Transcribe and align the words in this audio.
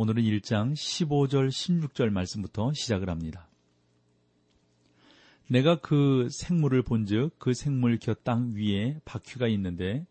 오늘은 0.00 0.22
1장 0.22 0.74
15절, 0.74 1.48
16절 1.48 2.10
말씀부터 2.10 2.72
시작을 2.72 3.10
합니다. 3.10 3.48
내가 5.48 5.80
그 5.80 6.28
생물을 6.30 6.82
본즉 6.82 7.36
그 7.40 7.52
생물 7.52 7.98
곁 7.98 8.22
땅 8.22 8.54
위에 8.54 9.00
바퀴가 9.04 9.48
있는데 9.48 10.06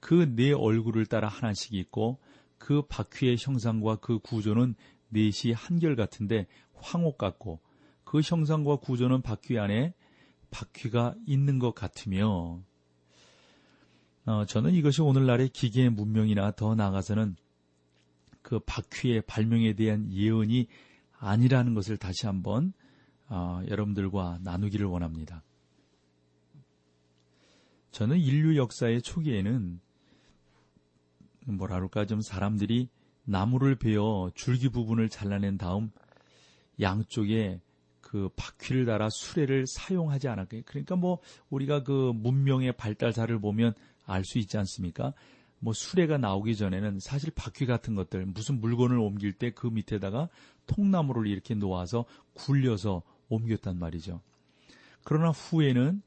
그 0.00 0.34
네 0.34 0.52
얼굴을 0.52 1.04
따라 1.04 1.28
하나씩 1.28 1.74
있고 1.74 2.18
그 2.56 2.80
바퀴의 2.88 3.36
형상과 3.38 3.96
그 3.96 4.20
구조는 4.20 4.74
넷이 5.10 5.52
한결 5.52 5.96
같은데 5.96 6.46
황옥 6.72 7.18
같고 7.18 7.60
그 8.04 8.22
형상과 8.24 8.76
구조는 8.76 9.20
바퀴 9.20 9.58
안에 9.58 9.92
바퀴가 10.50 11.14
있는 11.26 11.58
것 11.58 11.74
같으며 11.74 12.62
어, 14.24 14.44
저는 14.46 14.72
이것이 14.72 15.02
오늘날의 15.02 15.50
기계의 15.50 15.90
문명이나 15.90 16.52
더 16.52 16.74
나아가서는 16.74 17.36
그 18.46 18.60
바퀴의 18.60 19.22
발명에 19.22 19.72
대한 19.72 20.12
예언이 20.12 20.68
아니라는 21.18 21.74
것을 21.74 21.96
다시 21.96 22.26
한번 22.26 22.72
어, 23.26 23.60
여러분들과 23.68 24.38
나누기를 24.40 24.86
원합니다. 24.86 25.42
저는 27.90 28.20
인류 28.20 28.56
역사의 28.56 29.02
초기에는 29.02 29.80
뭐라 31.46 31.74
그럴까 31.74 32.06
좀 32.06 32.20
사람들이 32.20 32.88
나무를 33.24 33.74
베어 33.74 34.30
줄기 34.36 34.68
부분을 34.68 35.08
잘라낸 35.08 35.58
다음 35.58 35.90
양쪽에 36.80 37.60
그 38.00 38.28
바퀴를 38.36 38.86
달아 38.86 39.08
수레를 39.10 39.64
사용하지 39.66 40.28
않았게 40.28 40.62
그러니까 40.66 40.94
뭐 40.94 41.18
우리가 41.50 41.82
그 41.82 42.12
문명의 42.14 42.76
발달사를 42.76 43.36
보면 43.40 43.74
알 44.04 44.24
수 44.24 44.38
있지 44.38 44.56
않습니까? 44.56 45.14
뭐 45.58 45.72
수레가 45.72 46.18
나오기 46.18 46.56
전에는 46.56 47.00
사실 47.00 47.30
바퀴 47.34 47.66
같은 47.66 47.94
것들 47.94 48.26
무슨 48.26 48.60
물건을 48.60 48.98
옮길 48.98 49.32
때 49.32 49.50
그 49.50 49.66
밑에다가 49.66 50.28
통나무를 50.66 51.26
이렇게 51.26 51.54
놓아서 51.54 52.04
굴려서 52.34 53.02
옮겼단 53.28 53.78
말이죠. 53.78 54.20
그러나 55.04 55.30
후에는 55.30 56.02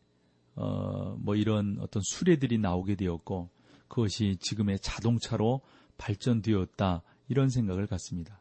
어 0.56 1.16
뭐 1.20 1.36
이런 1.36 1.78
어떤 1.80 2.02
수레들이 2.04 2.58
나오게 2.58 2.96
되었고 2.96 3.50
그것이 3.88 4.38
지금의 4.40 4.80
자동차로 4.80 5.62
발전되었다 5.98 7.04
이런 7.28 7.50
생각을 7.50 7.88
갖습니다. 7.88 8.40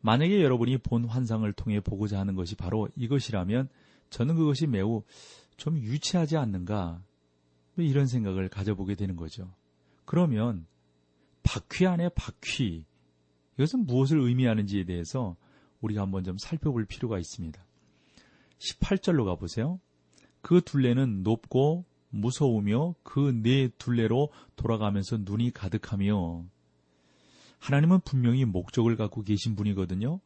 만약에 0.00 0.42
여러분이 0.42 0.78
본 0.78 1.04
환상을 1.04 1.50
통해 1.54 1.80
보고자 1.80 2.18
하는 2.18 2.34
것이 2.34 2.54
바로 2.56 2.88
이것이라면 2.96 3.68
저는 4.10 4.36
그것이 4.36 4.66
매우 4.66 5.02
좀 5.56 5.76
유치하지 5.76 6.36
않는가 6.36 7.02
이런 7.76 8.06
생각을 8.06 8.48
가져보게 8.48 8.94
되는 8.94 9.16
거죠. 9.16 9.52
그러면 10.08 10.66
바퀴 11.42 11.86
안에 11.86 12.08
바퀴 12.08 12.86
이것은 13.58 13.84
무엇을 13.84 14.18
의미하는지에 14.18 14.84
대해서 14.84 15.36
우리가 15.82 16.00
한번 16.00 16.24
좀 16.24 16.38
살펴볼 16.38 16.86
필요가 16.86 17.18
있습니다. 17.18 17.62
18절로 18.58 19.26
가보세요. 19.26 19.78
그 20.40 20.62
둘레는 20.62 21.24
높고 21.24 21.84
무서우며 22.08 22.94
그 23.02 23.32
네 23.42 23.68
둘레로 23.76 24.30
돌아가면서 24.56 25.18
눈이 25.18 25.50
가득하며 25.50 26.42
하나님은 27.58 28.00
분명히 28.00 28.46
목적을 28.46 28.96
갖고 28.96 29.22
계신 29.22 29.56
분이거든요. 29.56 30.20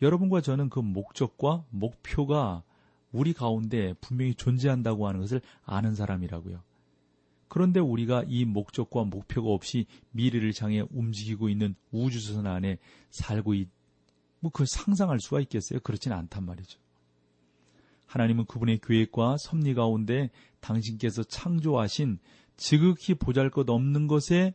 여러분과 0.00 0.40
저는 0.40 0.70
그 0.70 0.78
목적과 0.78 1.66
목표가 1.68 2.62
우리 3.12 3.34
가운데 3.34 3.92
분명히 4.00 4.34
존재한다고 4.34 5.06
하는 5.06 5.20
것을 5.20 5.42
아는 5.66 5.94
사람이라고요. 5.94 6.62
그런데 7.52 7.80
우리가 7.80 8.24
이 8.28 8.46
목적과 8.46 9.04
목표가 9.04 9.50
없이 9.50 9.84
미래를 10.12 10.54
향해 10.58 10.84
움직이고 10.90 11.50
있는 11.50 11.74
우주선 11.90 12.46
안에 12.46 12.78
살고 13.10 13.52
있, 13.52 13.68
뭐그 14.40 14.64
상상할 14.64 15.20
수가 15.20 15.40
있겠어요? 15.40 15.80
그렇지는 15.80 16.16
않단 16.16 16.46
말이죠. 16.46 16.80
하나님은 18.06 18.46
그분의 18.46 18.80
계획과 18.82 19.36
섭리 19.38 19.74
가운데 19.74 20.30
당신께서 20.60 21.24
창조하신 21.24 22.20
지극히 22.56 23.12
보잘 23.12 23.50
것 23.50 23.68
없는 23.68 24.06
것에 24.06 24.54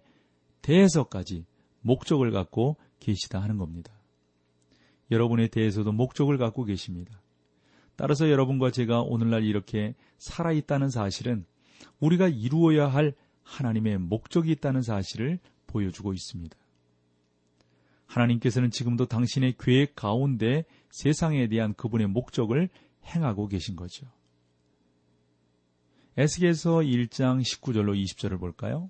대해서까지 0.63 1.45
목적을 1.81 2.31
갖고 2.31 2.77
계시다 2.99 3.43
하는 3.43 3.59
겁니다. 3.59 3.93
여러분에 5.11 5.49
대해서도 5.49 5.91
목적을 5.91 6.39
갖고 6.39 6.63
계십니다. 6.63 7.21
따라서 7.95 8.31
여러분과 8.31 8.71
제가 8.71 9.01
오늘날 9.01 9.43
이렇게 9.43 9.93
살아있다는 10.17 10.89
사실은 10.89 11.45
우리가 11.99 12.27
이루어야 12.27 12.87
할 12.87 13.13
하나님의 13.43 13.97
목적이 13.97 14.51
있다는 14.51 14.81
사실을 14.81 15.39
보여주고 15.67 16.13
있습니다. 16.13 16.55
하나님께서는 18.05 18.71
지금도 18.71 19.05
당신의 19.05 19.55
계획 19.59 19.95
가운데 19.95 20.65
세상에 20.89 21.47
대한 21.47 21.73
그분의 21.73 22.07
목적을 22.07 22.69
행하고 23.05 23.47
계신 23.47 23.75
거죠. 23.75 24.07
에스겔서 26.17 26.77
1장 26.79 27.41
19절로 27.41 27.95
20절을 28.01 28.39
볼까요? 28.39 28.89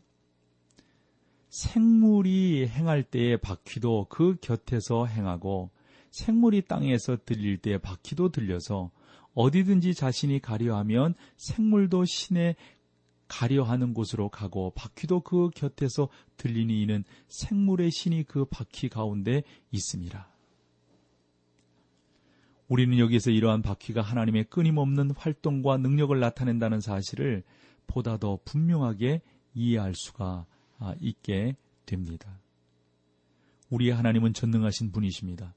생물이 1.50 2.68
행할 2.68 3.04
때의 3.04 3.38
바퀴도 3.38 4.08
그 4.10 4.38
곁에서 4.40 5.06
행하고 5.06 5.72
생물이 6.12 6.64
땅에서 6.64 7.18
들릴 7.26 7.58
때의 7.58 7.80
바퀴도 7.80 8.32
들려서 8.32 8.92
어디든지 9.34 9.94
자신이 9.94 10.40
가려하면 10.40 11.14
생물도 11.36 12.06
신의 12.06 12.56
가려하는 13.28 13.94
곳으로 13.94 14.30
가고 14.30 14.72
바퀴도 14.76 15.22
그 15.22 15.50
곁에서 15.56 16.10
들리니 16.38 16.82
이는 16.82 17.04
생물의 17.28 17.92
신이 17.92 18.24
그 18.24 18.46
바퀴 18.46 18.90
가운데 18.90 19.44
있습니다. 19.72 20.28
우리는 22.68 22.98
여기서 23.00 23.32
이러한 23.32 23.62
바퀴가 23.62 24.02
하나님의 24.02 24.46
끊임없는 24.46 25.12
활동과 25.12 25.78
능력을 25.78 26.20
나타낸다는 26.20 26.82
사실을 26.82 27.44
보다 27.88 28.18
더 28.18 28.40
분명하게 28.44 29.22
이해할 29.54 29.94
수가 29.96 30.46
아, 30.80 30.94
있게 31.00 31.56
됩니다. 31.86 32.40
우리의 33.70 33.94
하나님은 33.94 34.34
전능하신 34.34 34.92
분이십니다. 34.92 35.56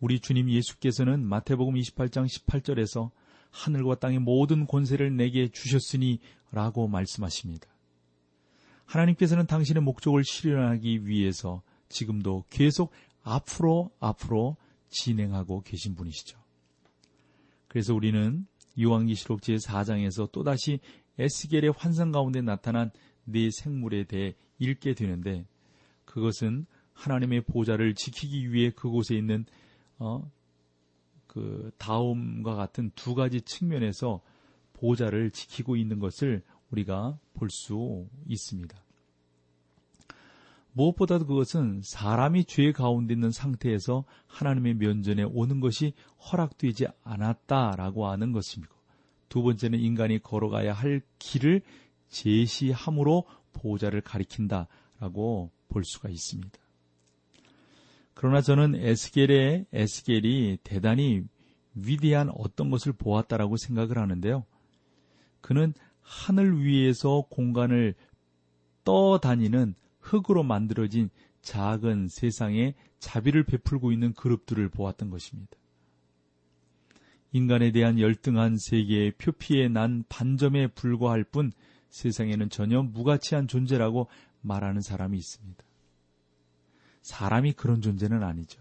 우리 0.00 0.20
주님 0.20 0.50
예수께서는 0.50 1.24
마태복음 1.26 1.74
28장 1.74 2.26
18절에서 2.26 3.10
하늘과 3.50 3.96
땅의 3.96 4.20
모든 4.20 4.66
권세를 4.66 5.16
내게 5.16 5.48
주셨으니 5.48 6.20
라고 6.50 6.88
말씀하십니다. 6.88 7.66
하나님께서는 8.84 9.46
당신의 9.46 9.82
목적을 9.82 10.24
실현하기 10.24 11.06
위해서 11.06 11.62
지금도 11.88 12.44
계속 12.50 12.92
앞으로 13.22 13.90
앞으로 14.00 14.56
진행하고 14.88 15.62
계신 15.62 15.94
분이시죠. 15.94 16.38
그래서 17.68 17.94
우리는 17.94 18.46
요한기시록 18.80 19.40
제4장에서 19.42 20.32
또다시 20.32 20.80
에스겔의 21.18 21.74
환상 21.76 22.12
가운데 22.12 22.40
나타난 22.40 22.90
네 23.24 23.50
생물에 23.50 24.04
대해 24.04 24.34
읽게 24.58 24.94
되는데 24.94 25.44
그것은 26.04 26.66
하나님의 26.94 27.42
보좌를 27.42 27.94
지키기 27.94 28.52
위해 28.52 28.70
그곳에 28.70 29.16
있는 29.16 29.44
어, 29.98 30.30
그 31.28 31.70
다음과 31.78 32.56
같은 32.56 32.90
두 32.96 33.14
가지 33.14 33.40
측면에서 33.40 34.20
보좌를 34.72 35.30
지키고 35.30 35.76
있는 35.76 36.00
것을 36.00 36.42
우리가 36.70 37.18
볼 37.34 37.50
수 37.50 38.06
있습니다. 38.26 38.76
무엇보다도 40.72 41.26
그것은 41.26 41.80
사람이 41.82 42.44
죄 42.44 42.72
가운데 42.72 43.14
있는 43.14 43.30
상태에서 43.30 44.04
하나님의 44.26 44.74
면전에 44.74 45.24
오는 45.24 45.60
것이 45.60 45.92
허락되지 46.30 46.86
않았다라고 47.02 48.06
하는 48.06 48.32
것입니다. 48.32 48.72
두 49.28 49.42
번째는 49.42 49.78
인간이 49.80 50.22
걸어가야 50.22 50.72
할 50.72 51.02
길을 51.18 51.62
제시함으로 52.08 53.24
보호자를 53.52 54.00
가리킨다라고 54.00 55.50
볼 55.68 55.84
수가 55.84 56.08
있습니다. 56.08 56.58
그러나 58.20 58.40
저는 58.40 58.74
에스겔의 58.74 59.66
에스겔이 59.72 60.58
대단히 60.64 61.22
위대한 61.72 62.30
어떤 62.30 62.68
것을 62.68 62.92
보았다라고 62.92 63.56
생각을 63.56 63.96
하는데요. 63.96 64.44
그는 65.40 65.72
하늘 66.02 66.60
위에서 66.60 67.26
공간을 67.30 67.94
떠다니는 68.82 69.76
흙으로 70.00 70.42
만들어진 70.42 71.10
작은 71.42 72.08
세상의 72.08 72.74
자비를 72.98 73.44
베풀고 73.44 73.92
있는 73.92 74.12
그룹들을 74.14 74.68
보았던 74.68 75.10
것입니다. 75.10 75.56
인간에 77.30 77.70
대한 77.70 78.00
열등한 78.00 78.56
세계의 78.58 79.12
표피에 79.12 79.68
난 79.68 80.02
반점에 80.08 80.66
불과할 80.66 81.22
뿐 81.22 81.52
세상에는 81.90 82.50
전혀 82.50 82.82
무가치한 82.82 83.46
존재라고 83.46 84.08
말하는 84.40 84.80
사람이 84.80 85.16
있습니다. 85.16 85.67
사람이 87.02 87.52
그런 87.52 87.80
존재는 87.80 88.22
아니죠. 88.22 88.60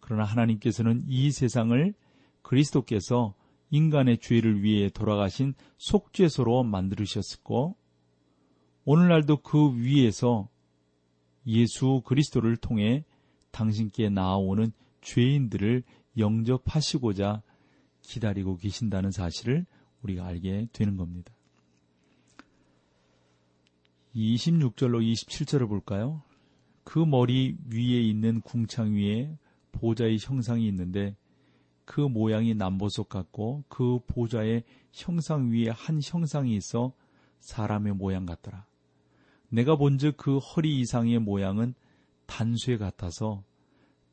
그러나 0.00 0.24
하나님께서는 0.24 1.04
이 1.06 1.30
세상을 1.30 1.94
그리스도께서 2.42 3.34
인간의 3.70 4.18
죄를 4.18 4.62
위해 4.62 4.88
돌아가신 4.88 5.54
속죄소로 5.78 6.64
만들으셨고 6.64 7.76
오늘날도 8.84 9.38
그 9.38 9.76
위에서 9.76 10.48
예수 11.46 12.02
그리스도를 12.04 12.56
통해 12.56 13.04
당신께 13.50 14.08
나아오는 14.08 14.72
죄인들을 15.00 15.82
영접하시고자 16.18 17.42
기다리고 18.02 18.56
계신다는 18.56 19.10
사실을 19.10 19.66
우리가 20.02 20.26
알게 20.26 20.68
되는 20.72 20.96
겁니다. 20.96 21.32
26절로 24.14 25.00
27절을 25.00 25.68
볼까요? 25.68 26.22
그 26.90 26.98
머리 26.98 27.56
위에 27.72 28.00
있는 28.00 28.40
궁창 28.40 28.94
위에 28.96 29.38
보좌의 29.70 30.18
형상이 30.20 30.66
있는데 30.66 31.14
그 31.84 32.00
모양이 32.00 32.52
남보석 32.52 33.08
같고 33.08 33.62
그 33.68 34.00
보좌의 34.08 34.64
형상 34.90 35.52
위에 35.52 35.68
한 35.68 36.00
형상이 36.02 36.56
있어 36.56 36.92
사람의 37.38 37.94
모양 37.94 38.26
같더라. 38.26 38.66
내가 39.50 39.76
본즉 39.76 40.16
그 40.16 40.38
허리 40.38 40.80
이상의 40.80 41.20
모양은 41.20 41.74
단쇠 42.26 42.76
같아서 42.76 43.44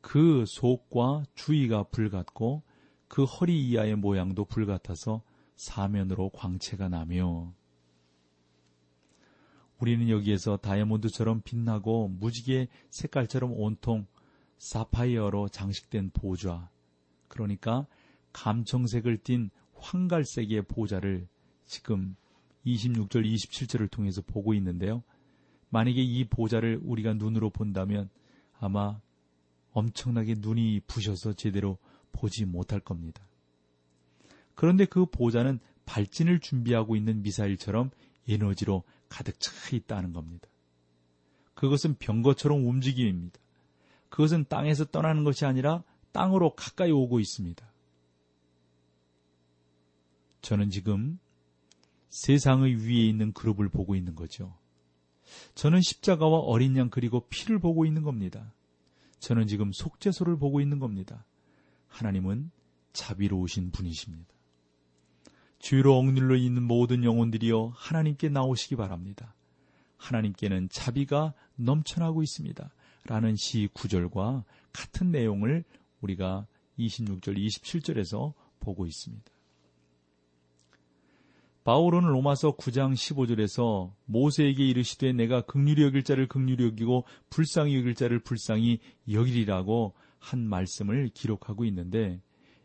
그 0.00 0.44
속과 0.46 1.24
주위가 1.34 1.82
불같고 1.82 2.62
그 3.08 3.24
허리 3.24 3.60
이하의 3.70 3.96
모양도 3.96 4.44
불같아서 4.44 5.22
사면으로 5.56 6.30
광채가 6.30 6.88
나며 6.88 7.52
우리는 9.78 10.08
여기에서 10.08 10.56
다이아몬드처럼 10.56 11.42
빛나고 11.42 12.08
무지개 12.08 12.68
색깔처럼 12.90 13.52
온통 13.52 14.06
사파이어로 14.58 15.48
장식된 15.48 16.10
보좌, 16.12 16.68
그러니까 17.28 17.86
감청색을 18.32 19.18
띤 19.18 19.50
황갈색의 19.74 20.62
보좌를 20.62 21.28
지금 21.64 22.16
26절, 22.66 23.24
27절을 23.24 23.90
통해서 23.90 24.20
보고 24.22 24.52
있는데요. 24.54 25.02
만약에 25.70 26.02
이 26.02 26.24
보좌를 26.24 26.80
우리가 26.82 27.14
눈으로 27.14 27.50
본다면 27.50 28.10
아마 28.58 29.00
엄청나게 29.72 30.36
눈이 30.38 30.80
부셔서 30.86 31.34
제대로 31.34 31.78
보지 32.10 32.46
못할 32.46 32.80
겁니다. 32.80 33.22
그런데 34.54 34.86
그 34.86 35.06
보좌는 35.06 35.60
발진을 35.86 36.40
준비하고 36.40 36.96
있는 36.96 37.22
미사일처럼 37.22 37.90
에너지로 38.26 38.82
가득 39.08 39.38
차 39.40 39.52
있다는 39.74 40.12
겁니다. 40.12 40.48
그것은 41.54 41.96
병거처럼 41.98 42.66
움직임입니다. 42.66 43.38
그것은 44.08 44.46
땅에서 44.48 44.84
떠나는 44.84 45.24
것이 45.24 45.44
아니라 45.44 45.82
땅으로 46.12 46.54
가까이 46.54 46.90
오고 46.90 47.20
있습니다. 47.20 47.66
저는 50.40 50.70
지금 50.70 51.18
세상의 52.10 52.76
위에 52.86 53.06
있는 53.06 53.32
그룹을 53.32 53.68
보고 53.68 53.94
있는 53.94 54.14
거죠. 54.14 54.56
저는 55.54 55.80
십자가와 55.82 56.38
어린 56.38 56.76
양 56.76 56.88
그리고 56.90 57.26
피를 57.28 57.58
보고 57.58 57.84
있는 57.84 58.02
겁니다. 58.02 58.52
저는 59.18 59.46
지금 59.46 59.72
속죄소를 59.72 60.38
보고 60.38 60.60
있는 60.60 60.78
겁니다. 60.78 61.24
하나님은 61.88 62.50
자비로우신 62.92 63.72
분이십니다. 63.72 64.37
주로 65.58 65.96
억눌러 65.96 66.36
있는 66.36 66.62
모든 66.62 67.04
영혼들이여 67.04 67.72
하나님께 67.74 68.28
나오시기 68.28 68.76
바랍니다. 68.76 69.34
하나님께는 69.96 70.68
자비가 70.70 71.34
넘쳐나고 71.56 72.22
있습니다. 72.22 72.70
라는 73.04 73.36
시 73.36 73.68
구절과 73.72 74.44
같은 74.72 75.10
내용을 75.10 75.64
우리가 76.00 76.46
26절, 76.78 77.36
27절에서 77.36 78.34
보고 78.60 78.86
있습니다. 78.86 79.24
바울은 81.64 82.00
로마서 82.00 82.56
9장 82.56 82.94
15절에서 82.94 83.92
모세에게 84.06 84.66
이르시되 84.66 85.12
내가 85.12 85.42
극률이 85.42 85.82
여길 85.82 86.02
자를 86.02 86.26
극률이 86.26 86.64
여기고 86.64 87.04
불쌍히 87.28 87.76
여길 87.76 87.94
자를 87.94 88.20
불쌍히 88.20 88.78
여기리라고 89.10 89.92
한 90.18 90.48
말씀을 90.48 91.10
기록하고 91.12 91.66
있는데 91.66 92.22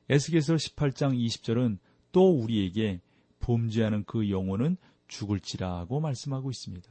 에스겔서 0.09 0.55
18장 0.55 1.17
20절은 1.17 1.79
또 2.13 2.31
우리에게 2.31 3.01
범죄하는 3.41 4.05
그 4.05 4.29
영혼은 4.29 4.77
죽을지라고 5.09 5.99
말씀하고 5.99 6.49
있습니다. 6.49 6.89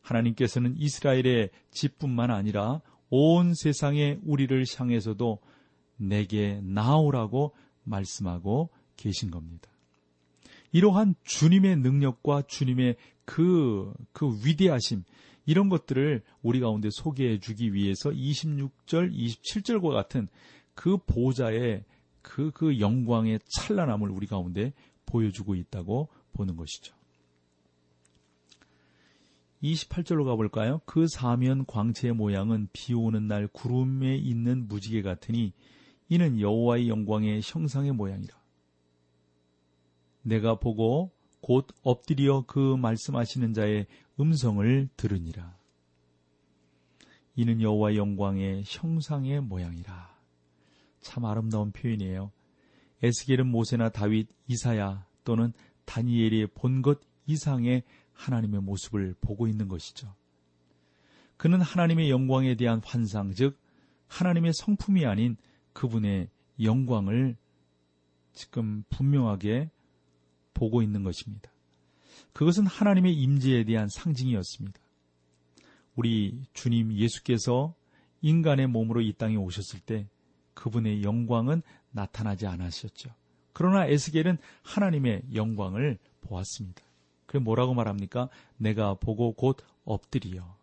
하나님께서는 0.00 0.76
이스라엘의 0.78 1.50
집뿐만 1.70 2.30
아니라 2.30 2.80
온 3.10 3.52
세상의 3.54 4.20
우리를 4.24 4.64
향해서도 4.76 5.40
내게 5.96 6.60
나오라고 6.62 7.54
말씀하고 7.84 8.70
계신 8.96 9.30
겁니다. 9.30 9.68
이러한 10.72 11.14
주님의 11.24 11.76
능력과 11.76 12.42
주님의 12.48 12.96
그, 13.24 13.92
그 14.12 14.26
위대하심, 14.44 15.04
이런 15.46 15.68
것들을 15.68 16.22
우리 16.42 16.60
가운데 16.60 16.88
소개해 16.90 17.38
주기 17.38 17.74
위해서 17.74 18.10
26절, 18.10 19.14
27절과 19.14 19.92
같은 19.92 20.28
그 20.74 20.96
보좌의 20.96 21.84
그, 22.24 22.50
그 22.50 22.80
영광의 22.80 23.38
찬란함을 23.46 24.10
우리 24.10 24.26
가운데 24.26 24.72
보여주고 25.06 25.54
있다고 25.54 26.08
보는 26.32 26.56
것이죠. 26.56 26.96
28절로 29.62 30.24
가볼까요? 30.24 30.80
그 30.84 31.06
사면 31.06 31.64
광채의 31.66 32.14
모양은 32.14 32.68
비 32.72 32.92
오는 32.92 33.28
날 33.28 33.46
구름에 33.46 34.16
있는 34.16 34.66
무지개 34.66 35.02
같으니 35.02 35.52
이는 36.08 36.40
여호와의 36.40 36.88
영광의 36.88 37.40
형상의 37.44 37.92
모양이라. 37.92 38.34
내가 40.22 40.58
보고 40.58 41.12
곧 41.40 41.68
엎드려 41.82 42.44
그 42.46 42.76
말씀하시는 42.76 43.52
자의 43.54 43.86
음성을 44.18 44.88
들으니라. 44.96 45.56
이는 47.36 47.60
여호와의 47.60 47.96
영광의 47.96 48.62
형상의 48.66 49.40
모양이라. 49.40 50.13
참 51.04 51.24
아름다운 51.24 51.70
표현이에요. 51.70 52.32
에스겔은 53.02 53.46
모세나 53.46 53.90
다윗, 53.90 54.28
이사야 54.48 55.06
또는 55.24 55.52
다니엘이 55.84 56.48
본 56.54 56.82
것 56.82 57.00
이상의 57.26 57.82
하나님의 58.12 58.60
모습을 58.60 59.14
보고 59.20 59.46
있는 59.46 59.68
것이죠. 59.68 60.14
그는 61.36 61.60
하나님의 61.60 62.10
영광에 62.10 62.54
대한 62.54 62.80
환상, 62.84 63.32
즉 63.32 63.58
하나님의 64.08 64.52
성품이 64.54 65.04
아닌 65.04 65.36
그분의 65.72 66.28
영광을 66.62 67.36
지금 68.32 68.84
분명하게 68.90 69.70
보고 70.54 70.82
있는 70.82 71.02
것입니다. 71.02 71.50
그것은 72.32 72.66
하나님의 72.66 73.14
임재에 73.14 73.64
대한 73.64 73.88
상징이었습니다. 73.88 74.80
우리 75.96 76.44
주님 76.52 76.92
예수께서 76.92 77.74
인간의 78.22 78.68
몸으로 78.68 79.00
이 79.00 79.12
땅에 79.12 79.36
오셨을 79.36 79.80
때 79.80 80.08
그분의 80.54 81.02
영광은 81.02 81.62
나타나지 81.90 82.46
않으셨죠. 82.46 83.10
그러나 83.52 83.86
에스겔은 83.86 84.38
하나님의 84.62 85.22
영광을 85.34 85.98
보았습니다. 86.20 86.82
그 87.26 87.36
뭐라고 87.36 87.74
말합니까? 87.74 88.28
내가 88.56 88.94
보고 88.94 89.32
곧 89.32 89.58
엎드리어. 89.84 90.56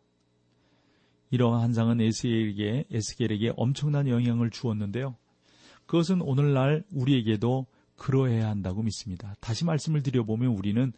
이러한 1.30 1.62
한상은 1.62 2.02
에스겔에게, 2.02 2.86
에스겔에게 2.92 3.54
엄청난 3.56 4.08
영향을 4.08 4.50
주었는데요. 4.50 5.16
그것은 5.86 6.22
오늘날 6.22 6.84
우리에게도 6.92 7.68
그러해야 7.96 8.50
한다고 8.50 8.84
믿습니다. 8.84 9.36
다시 9.40 9.64
말씀을 9.64 10.04
드려보면 10.04 10.50
우리는 10.50 10.92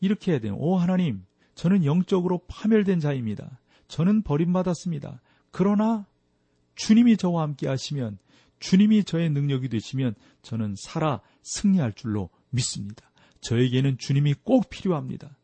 이렇게 0.00 0.32
해야 0.32 0.40
돼요. 0.40 0.56
오 0.58 0.76
하나님, 0.76 1.24
저는 1.54 1.84
영적으로 1.84 2.42
파멸된 2.46 3.00
자입니다. 3.00 3.58
저는 3.88 4.22
버림받았습니다. 4.22 5.20
그러나 5.50 6.06
주님이 6.74 7.16
저와 7.16 7.42
함께 7.42 7.68
하시면 7.68 8.18
주님이 8.60 9.04
저의 9.04 9.30
능력이 9.30 9.68
되시면 9.68 10.14
저는 10.42 10.74
살아 10.78 11.20
승리할 11.42 11.92
줄로 11.92 12.30
믿습니다. 12.50 13.10
저에게는 13.40 13.98
주님이 13.98 14.34
꼭 14.42 14.70
필요합니다. 14.70 15.36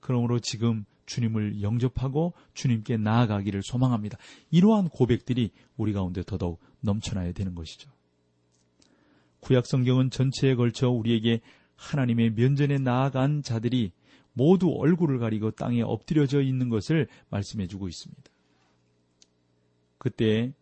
그러므로 0.00 0.40
지금 0.40 0.84
주님을 1.06 1.62
영접하고 1.62 2.34
주님께 2.54 2.96
나아가기를 2.96 3.62
소망합니다. 3.62 4.18
이러한 4.50 4.88
고백들이 4.88 5.50
우리 5.76 5.92
가운데 5.92 6.22
더더욱 6.22 6.60
넘쳐나야 6.80 7.32
되는 7.32 7.54
것이죠. 7.54 7.90
구약 9.40 9.66
성경은 9.66 10.10
전체에 10.10 10.54
걸쳐 10.54 10.88
우리에게 10.88 11.40
하나님의 11.76 12.32
면전에 12.34 12.78
나아간 12.78 13.42
자들이 13.42 13.92
모두 14.32 14.70
얼굴을 14.70 15.18
가리고 15.18 15.50
땅에 15.50 15.82
엎드려져 15.82 16.40
있는 16.40 16.68
것을 16.68 17.08
말씀해 17.28 17.66
주고 17.66 17.88
있습니다. 17.88 18.31
그때 20.02 20.52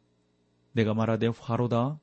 내가 0.72 0.92
말하되 0.92 1.28
화로다 1.28 1.98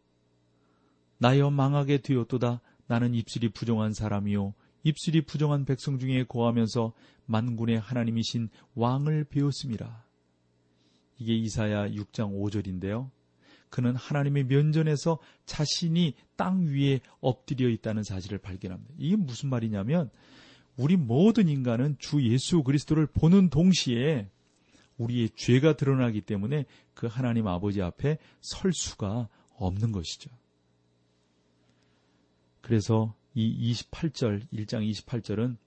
나여 1.20 1.52
망하게 1.52 2.00
되었도다 2.00 2.62
나는 2.88 3.14
입술이 3.14 3.50
부정한 3.50 3.94
사람이요 3.94 4.56
입술이 4.82 5.22
부정한 5.22 5.64
백성 5.64 6.00
중에 6.00 6.24
거하면서 6.24 6.94
만군의 7.28 7.80
하나님이신 7.80 8.50
왕을 8.74 9.26
배웠습니다. 9.26 10.04
이게 11.20 11.36
이사야 11.36 11.90
6장 11.90 12.34
5절인데요. 12.34 13.12
그는 13.70 13.96
하나님의 13.96 14.46
면전에서 14.46 15.20
자신이 15.46 16.16
땅 16.38 16.66
위에 16.66 17.02
엎드려 17.20 17.70
있다는 17.70 18.02
사실을 18.02 18.40
발견합니다. 18.40 18.96
이게 18.98 19.16
무슨 19.16 19.50
말이냐면 19.50 20.10
우리 20.76 20.96
모든 20.96 21.50
인간은 21.50 21.98
주 22.00 22.20
예수 22.24 22.64
그리스도를 22.64 23.06
보는 23.06 23.52
동시에 23.52 24.32
우리의 24.98 25.30
죄가 25.36 25.78
드러나기 25.78 26.22
때문에 26.22 26.66
그 26.94 27.08
하나님 27.08 27.48
아버지 27.48 27.82
앞에 27.82 28.18
설 28.42 28.74
수가 28.74 29.30
없는 29.56 29.92
것이죠. 29.92 30.30
그래서 32.62 33.16
이 33.34 33.72
28절, 33.72 34.48
1장 34.52 34.90
28절은 34.90 35.58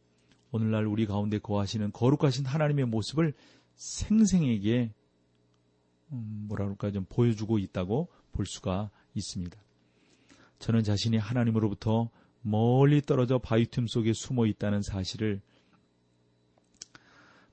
오늘날 0.52 0.86
우리 0.86 1.06
가운데 1.06 1.38
거하시는 1.38 1.92
거룩하신 1.92 2.44
하나님의 2.44 2.86
모습을 2.86 3.32
생생하게 3.76 4.92
음, 6.12 6.46
뭐라 6.48 6.64
그럴까 6.64 6.90
좀 6.90 7.06
보여주고 7.08 7.58
있다고 7.58 8.08
볼 8.32 8.46
수가 8.46 8.90
있습니다. 9.14 9.56
저는 10.58 10.82
자신이 10.82 11.16
하나님으로부터 11.16 12.10
멀리 12.42 13.00
떨어져 13.00 13.38
바위 13.38 13.66
틈 13.66 13.86
속에 13.86 14.12
숨어 14.12 14.46
있다는 14.46 14.82
사실을 14.82 15.40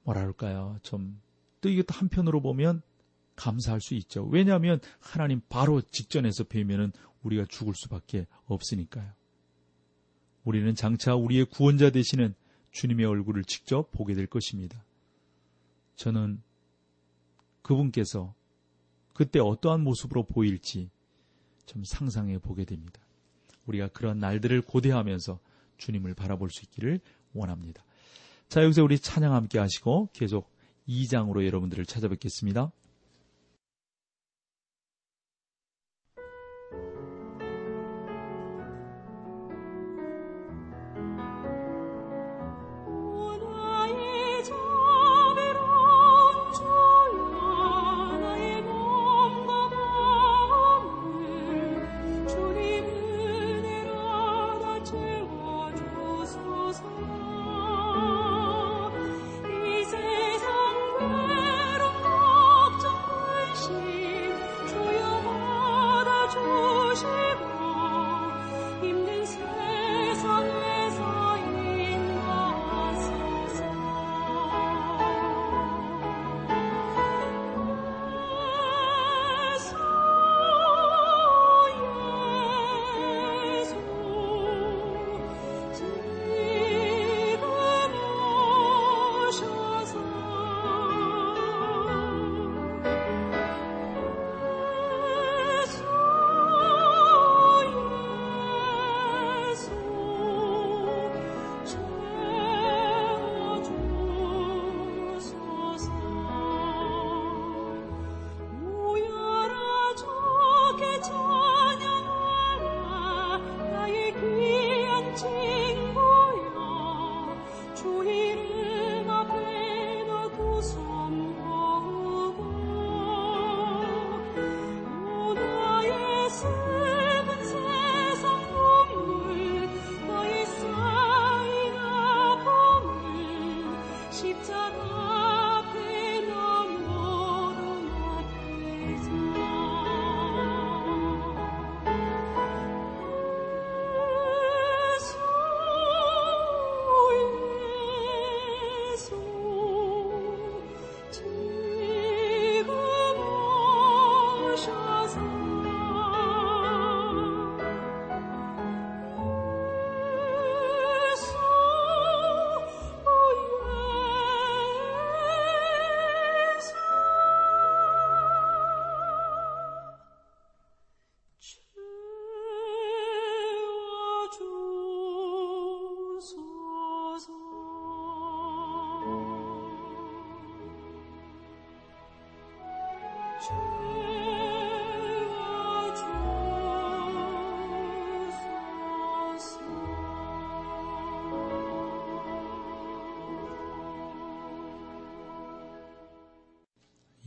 뭐라 0.03 0.22
그럴까요? 0.22 0.79
좀 0.81 1.22
또 1.62 1.70
이것도 1.70 1.94
한편으로 1.94 2.42
보면 2.42 2.82
감사할 3.36 3.82
수 3.82 3.94
있죠. 3.96 4.26
왜냐하면 4.26 4.80
하나님 5.00 5.42
바로 5.48 5.82
직전에서 5.82 6.46
뵈면은 6.46 6.92
우리가 7.24 7.46
죽을 7.50 7.74
수밖에 7.76 8.26
없으니까요. 8.46 9.12
우리는 10.44 10.76
장차 10.76 11.16
우리의 11.16 11.46
구원자 11.46 11.90
되시는 11.90 12.34
주님의 12.72 13.06
얼굴을 13.06 13.44
직접 13.44 13.92
보게 13.92 14.14
될 14.14 14.28
것입니다. 14.28 14.84
저는 15.96 16.42
그분께서 17.62 18.34
그때 19.14 19.40
어떠한 19.40 19.82
모습으로 19.82 20.24
보일지 20.24 20.90
좀 21.66 21.84
상상해 21.84 22.38
보게 22.38 22.66
됩니다. 22.66 23.02
우리가 23.66 23.90
그런 23.90 24.20
날들을 24.20 24.62
고대하면서 24.62 25.40
주님을 25.78 26.14
바라볼 26.14 26.50
수 26.50 26.64
있기를 26.64 27.02
원합니다. 27.34 27.84
자, 28.48 28.64
여기서 28.64 28.84
우리 28.84 28.98
찬양 28.98 29.34
함께 29.34 29.60
하시고 29.60 30.10
계속 30.14 30.50
2장으로 30.88 31.46
여러분들을 31.46 31.86
찾아뵙겠습니다. 31.86 32.72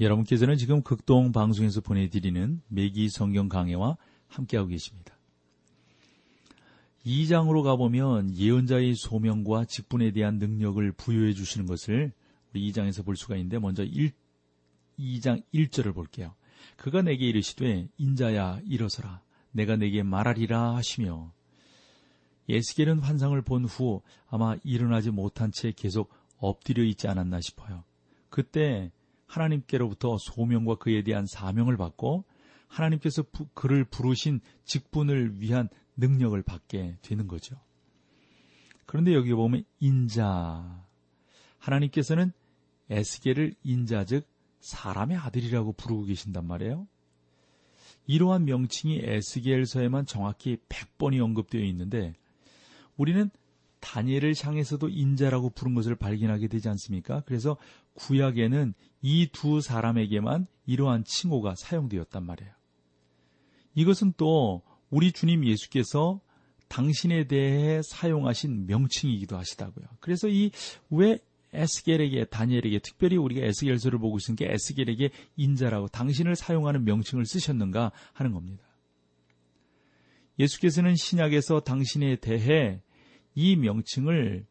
여러분께서는 0.01 0.57
지금 0.57 0.83
극동 0.83 1.31
방송에서 1.31 1.83
보내드리는 1.83 2.63
매기 2.69 3.11
성경 3.11 3.49
강해와 3.49 3.99
함께하고 4.29 4.69
계십니다. 4.71 5.15
2장으로 7.05 7.63
가보면 7.63 8.35
예언자의 8.37 8.95
소명과 8.95 9.67
직분에 9.67 10.13
대한 10.13 10.39
능력을 10.39 10.93
부여해 10.93 11.35
주시는 11.35 11.67
것을 11.67 12.13
우리 12.53 12.71
2장에서 12.73 13.05
볼 13.05 13.17
수가 13.17 13.37
있는데 13.37 13.59
먼저 13.59 13.85
1, 13.85 14.13
2장 14.99 15.43
1절을 15.53 15.95
볼게요. 15.95 16.35
그가 16.77 17.03
내게 17.03 17.29
이르시되 17.29 17.89
인자야 17.99 18.61
일어서라 18.67 19.23
내가 19.53 19.77
내게 19.77 20.03
말하리라 20.03 20.77
하시며 20.77 21.33
예스겔은 22.49 23.01
환상을 23.01 23.41
본 23.43 23.65
후 23.65 24.03
아마 24.29 24.57
일어나지 24.65 25.11
못한 25.11 25.53
채 25.53 25.73
계속 25.73 26.11
엎드려 26.39 26.83
있지 26.85 27.07
않았나 27.07 27.41
싶어요. 27.41 27.85
그때 28.29 28.91
하나님께로부터 29.31 30.17
소명과 30.19 30.77
그에 30.77 31.03
대한 31.03 31.25
사명을 31.27 31.77
받고 31.77 32.25
하나님께서 32.67 33.23
부, 33.23 33.47
그를 33.55 33.85
부르신 33.85 34.41
직분을 34.65 35.41
위한 35.41 35.69
능력을 35.97 36.41
받게 36.43 36.99
되는 37.03 37.27
거죠. 37.27 37.57
그런데 38.87 39.15
여기 39.15 39.33
보면 39.33 39.65
인자 39.79 40.85
하나님께서는 41.59 42.33
에스겔을 42.91 43.55
인자 43.63 44.05
즉 44.05 44.27
사람의 44.61 45.17
아들이라고 45.17 45.73
부르고 45.75 46.05
계신단 46.05 46.47
말이에요. 46.47 46.89
이러한 48.07 48.45
명칭이 48.45 49.01
에스겔서에만 49.03 50.07
정확히 50.07 50.57
100번이 50.69 51.23
언급되어 51.23 51.63
있는데 51.63 52.15
우리는 52.97 53.31
다니엘을 53.81 54.35
향해서도 54.39 54.89
인자라고 54.89 55.51
부른 55.51 55.75
것을 55.75 55.95
발견하게 55.97 56.49
되지 56.49 56.69
않습니까? 56.69 57.23
그래서 57.27 57.57
구약에는 57.95 58.75
이 59.03 59.29
두 59.33 59.61
사람에게만 59.61 60.47
이러한 60.67 61.05
칭호가 61.05 61.55
사용되었단 61.57 62.25
말이에요. 62.25 62.53
이것은 63.75 64.15
또 64.17 64.63
우리 64.91 65.13
주님 65.13 65.47
예수께서 65.47 66.21
당신에 66.69 67.27
대해 67.27 67.81
사용하신 67.83 68.67
명칭이기도 68.67 69.37
하시다고요. 69.37 69.87
그래서 70.01 70.29
이 70.29 70.51
왜 70.91 71.19
에스겔에게 71.53 72.27
다니엘에게 72.27 72.79
특별히 72.79 73.17
우리가 73.17 73.45
에스겔서를 73.45 73.99
보고 73.99 74.17
있으니까 74.19 74.47
에스겔에게 74.49 75.11
인자라고 75.37 75.89
당신을 75.89 76.37
사용하는 76.37 76.85
명칭을 76.85 77.27
쓰셨는가 77.27 77.91
하는 78.13 78.33
겁니다. 78.33 78.63
예수께서는 80.39 80.95
신약에서 80.97 81.61
당신에 81.61 82.17
대해 82.17 82.81
이 83.35 83.57
명칭을 83.57 84.47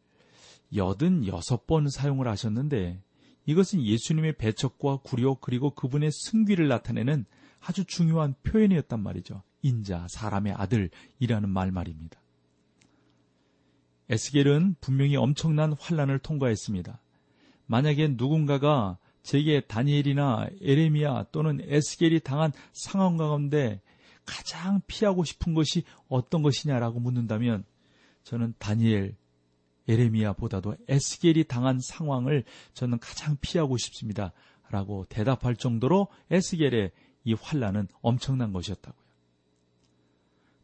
여든 0.74 1.26
여섯 1.26 1.66
번 1.66 1.88
사용을 1.88 2.28
하셨는데 2.28 3.02
이것은 3.46 3.84
예수님의 3.84 4.36
배척과 4.36 4.98
구려 4.98 5.36
그리고 5.40 5.70
그분의 5.70 6.10
승귀를 6.12 6.68
나타내는 6.68 7.24
아주 7.60 7.84
중요한 7.84 8.34
표현이었단 8.42 9.02
말이죠. 9.02 9.42
인자, 9.62 10.06
사람의 10.08 10.54
아들이라는 10.54 11.48
말 11.48 11.70
말입니다. 11.72 12.20
에스겔은 14.08 14.76
분명히 14.80 15.16
엄청난 15.16 15.74
환란을 15.78 16.18
통과했습니다. 16.18 17.00
만약에 17.66 18.08
누군가가 18.16 18.98
제게 19.22 19.60
다니엘이나 19.60 20.48
에레미야 20.60 21.26
또는 21.30 21.60
에스겔이 21.62 22.20
당한 22.20 22.52
상황 22.72 23.16
가운데 23.16 23.80
가장 24.24 24.80
피하고 24.86 25.24
싶은 25.24 25.54
것이 25.54 25.84
어떤 26.08 26.42
것이냐라고 26.42 27.00
묻는다면 27.00 27.64
저는 28.24 28.54
다니엘, 28.58 29.16
에레미야보다도 29.88 30.76
에스겔이 30.88 31.44
당한 31.44 31.78
상황을 31.80 32.44
저는 32.74 32.98
가장 32.98 33.36
피하고 33.40 33.76
싶습니다. 33.76 34.32
라고 34.70 35.04
대답할 35.08 35.56
정도로 35.56 36.06
에스겔의 36.30 36.92
이 37.24 37.34
환란은 37.34 37.88
엄청난 38.02 38.52
것이었다고요. 38.52 39.00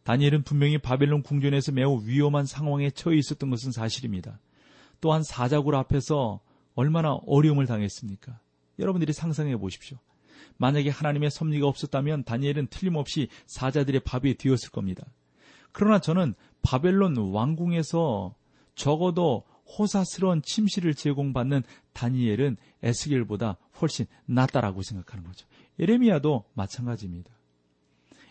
다니엘은 0.05 0.45
분명히 0.45 0.79
바벨론 0.79 1.23
궁전에서 1.23 1.73
매우 1.73 2.01
위험한 2.05 2.47
상황에 2.47 2.91
처해 2.91 3.17
있었던 3.17 3.51
것은 3.51 3.73
사실입니다. 3.73 4.39
또한 5.01 5.25
사자굴 5.25 5.75
앞에서 5.75 6.41
얼마나 6.75 7.15
어려움을 7.27 7.67
당했습니까? 7.67 8.39
여러분들이 8.79 9.13
상상해 9.13 9.57
보십시오. 9.57 9.99
만약에 10.59 10.91
하나님의 10.91 11.31
섭리가 11.31 11.67
없었다면 11.67 12.25
다니엘은 12.25 12.69
틀림없이 12.69 13.29
사자들의 13.47 14.03
밥이 14.05 14.35
되었을 14.35 14.71
겁니다. 14.71 15.05
그러나 15.79 15.99
저는 15.99 16.33
바벨론 16.63 17.19
왕궁에서 17.19 18.35
적어도 18.77 19.45
호사스러운 19.67 20.41
침실을 20.41 20.95
제공받는 20.95 21.65
다니엘은 21.93 22.57
에스겔보다 22.83 23.59
훨씬 23.79 24.07
낫다라고 24.25 24.81
생각하는 24.81 25.23
거죠. 25.23 25.47
에레미야도 25.79 26.45
마찬가지입니다. 26.55 27.31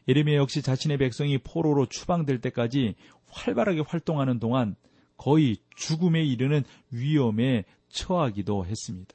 에레미야 0.07 0.37
역시 0.37 0.63
자신의 0.63 0.97
백성이 0.97 1.37
포로로 1.37 1.85
추방될 1.85 2.41
때까지 2.41 2.95
활발하게 3.29 3.81
활동하는 3.81 4.39
동안 4.39 4.75
거의 5.15 5.57
죽음에 5.75 6.23
이르는 6.23 6.63
위험에 6.89 7.65
처하기도 7.89 8.65
했습니다. 8.65 9.13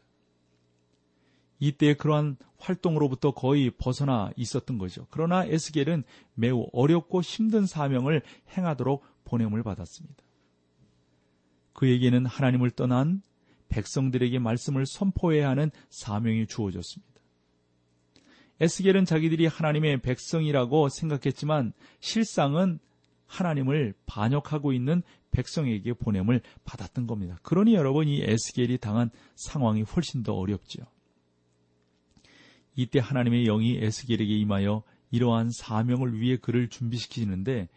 이때 1.61 1.95
그러한 1.95 2.37
활동으로부터 2.59 3.33
거의 3.33 3.71
벗어나 3.71 4.33
있었던 4.37 4.79
거죠. 4.79 5.07
그러나 5.11 5.45
에스겔은 5.45 6.05
매우 6.35 6.67
어렵고 6.73 7.21
힘든 7.21 7.67
사명을 7.67 8.23
행하도록 8.57 9.05
보냄을 9.25 9.63
받았습니다. 9.63 10.25
그에게는 11.75 12.27
하나님을 12.27 12.71
떠난 12.71 13.23
백성들에게 13.69 14.39
말씀을 14.41 14.87
선포해야 14.87 15.49
하는 15.51 15.71
사명이 15.91 16.47
주어졌습니다. 16.47 17.11
에스겔은 18.61 19.05
자기들이 19.05 19.47
하나님의 19.47 20.03
백성이라고 20.03 20.89
생각했지만 20.89 21.73
실상은 22.01 22.79
하나님을 23.27 23.95
반역하고 24.07 24.73
있는 24.73 25.03
백성에게 25.31 25.95
보냄을 25.95 26.43
받았던 26.65 27.07
겁니다. 27.07 27.39
그러니 27.43 27.75
여러분 27.75 28.09
이 28.09 28.23
에스겔이 28.23 28.79
당한 28.79 29.11
상황이 29.37 29.83
훨씬 29.83 30.23
더 30.23 30.35
어렵죠. 30.35 30.83
이때 32.75 32.99
하나님의 32.99 33.45
영이 33.45 33.79
에스겔에게 33.79 34.35
임하여 34.39 34.83
이러한 35.11 35.51
사명을 35.51 36.21
위해 36.21 36.37
그를 36.37 36.69
준비시키는데 36.69 37.69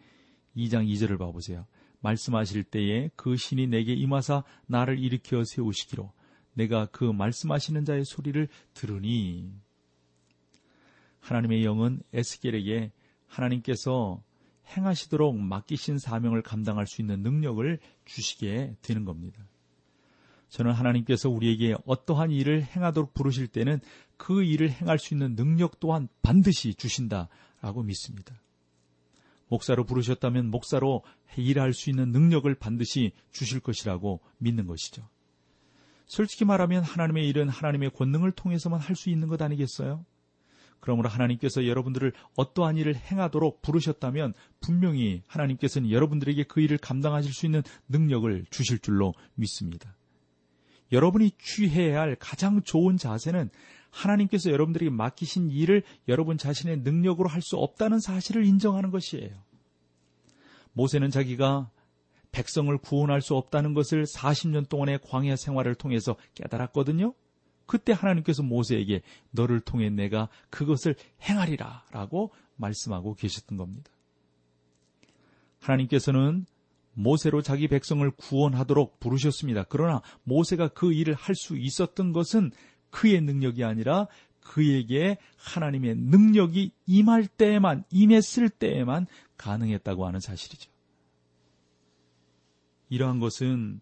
2장 0.56 0.88
2절을 0.88 1.18
봐보세요. 1.18 1.66
말씀하실 2.00 2.64
때에 2.64 3.10
그 3.16 3.36
신이 3.36 3.66
내게 3.66 3.94
임하사 3.94 4.44
나를 4.66 4.98
일으켜 4.98 5.42
세우시기로 5.44 6.12
내가 6.52 6.86
그 6.86 7.04
말씀하시는 7.04 7.84
자의 7.84 8.04
소리를 8.04 8.48
들으니 8.74 9.50
하나님의 11.20 11.64
영은 11.64 12.02
에스겔에게 12.12 12.92
하나님께서 13.26 14.22
행하시도록 14.76 15.38
맡기신 15.38 15.98
사명을 15.98 16.42
감당할 16.42 16.86
수 16.86 17.00
있는 17.00 17.22
능력을 17.22 17.78
주시게 18.04 18.76
되는 18.82 19.04
겁니다. 19.04 19.44
저는 20.48 20.72
하나님께서 20.72 21.28
우리에게 21.28 21.74
어떠한 21.86 22.30
일을 22.30 22.62
행하도록 22.62 23.14
부르실 23.14 23.48
때는 23.48 23.80
그 24.16 24.42
일을 24.42 24.70
행할 24.70 24.98
수 24.98 25.14
있는 25.14 25.34
능력 25.34 25.80
또한 25.80 26.08
반드시 26.22 26.74
주신다라고 26.74 27.82
믿습니다. 27.82 28.40
목사로 29.48 29.84
부르셨다면 29.84 30.50
목사로 30.50 31.02
일할 31.36 31.72
수 31.74 31.90
있는 31.90 32.12
능력을 32.12 32.52
반드시 32.54 33.12
주실 33.32 33.60
것이라고 33.60 34.20
믿는 34.38 34.66
것이죠. 34.66 35.08
솔직히 36.06 36.44
말하면 36.44 36.82
하나님의 36.82 37.28
일은 37.28 37.48
하나님의 37.48 37.90
권능을 37.90 38.32
통해서만 38.32 38.80
할 38.80 38.94
수 38.94 39.10
있는 39.10 39.28
것 39.28 39.40
아니겠어요? 39.42 40.04
그러므로 40.80 41.08
하나님께서 41.08 41.66
여러분들을 41.66 42.12
어떠한 42.36 42.76
일을 42.76 42.94
행하도록 42.94 43.62
부르셨다면 43.62 44.34
분명히 44.60 45.22
하나님께서는 45.26 45.90
여러분들에게 45.90 46.44
그 46.44 46.60
일을 46.60 46.76
감당하실 46.76 47.32
수 47.32 47.46
있는 47.46 47.62
능력을 47.88 48.44
주실 48.50 48.78
줄로 48.80 49.14
믿습니다. 49.34 49.96
여러분이 50.92 51.32
취해야 51.38 52.00
할 52.00 52.16
가장 52.16 52.62
좋은 52.62 52.96
자세는 52.96 53.50
하나님께서 53.90 54.50
여러분들에게 54.50 54.90
맡기신 54.90 55.50
일을 55.50 55.82
여러분 56.08 56.36
자신의 56.36 56.78
능력으로 56.78 57.28
할 57.28 57.40
수 57.42 57.56
없다는 57.56 58.00
사실을 58.00 58.44
인정하는 58.44 58.90
것이에요. 58.90 59.30
모세는 60.72 61.10
자기가 61.10 61.70
백성을 62.32 62.76
구원할 62.78 63.22
수 63.22 63.36
없다는 63.36 63.74
것을 63.74 64.04
40년 64.04 64.68
동안의 64.68 64.98
광야 65.06 65.36
생활을 65.36 65.76
통해서 65.76 66.16
깨달았거든요. 66.34 67.14
그때 67.66 67.92
하나님께서 67.92 68.42
모세에게 68.42 69.02
너를 69.30 69.60
통해 69.60 69.88
내가 69.88 70.28
그것을 70.50 70.96
행하리라 71.22 71.84
라고 71.92 72.32
말씀하고 72.56 73.14
계셨던 73.14 73.56
겁니다. 73.56 73.90
하나님께서는 75.60 76.46
모세로 76.94 77.42
자기 77.42 77.68
백성을 77.68 78.08
구원하도록 78.10 79.00
부르셨습니다. 79.00 79.64
그러나 79.68 80.00
모세가 80.22 80.68
그 80.68 80.92
일을 80.92 81.14
할 81.14 81.34
수 81.34 81.56
있었던 81.56 82.12
것은 82.12 82.52
그의 82.90 83.20
능력이 83.20 83.64
아니라 83.64 84.06
그에게 84.40 85.18
하나님의 85.36 85.96
능력이 85.96 86.72
임할 86.86 87.26
때에만, 87.26 87.84
임했을 87.90 88.48
때에만 88.48 89.06
가능했다고 89.36 90.06
하는 90.06 90.20
사실이죠. 90.20 90.70
이러한 92.90 93.18
것은 93.18 93.80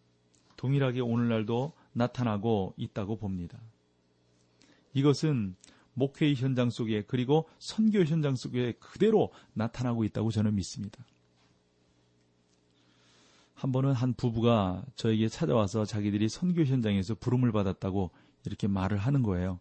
동일하게 0.57 1.01
오늘날도 1.01 1.73
나타나고 1.93 2.75
있다고 2.77 3.17
봅니다. 3.17 3.61
이것은 4.95 5.57
목회의 5.95 6.35
현장 6.35 6.71
속에 6.71 7.03
그리고 7.03 7.49
선교 7.59 8.03
현장 8.05 8.35
속에 8.37 8.73
그대로 8.79 9.33
나타나고 9.53 10.05
있다고 10.05 10.31
저는 10.31 10.55
믿습니다. 10.55 11.05
한 13.63 13.71
번은 13.71 13.93
한 13.93 14.13
부부가 14.13 14.85
저에게 14.97 15.29
찾아와서 15.29 15.85
자기들이 15.85 16.29
선교 16.29 16.65
현장에서 16.65 17.15
부름을 17.15 17.53
받았다고 17.53 18.11
이렇게 18.45 18.67
말을 18.67 18.99
하는 18.99 19.23
거예요. 19.23 19.61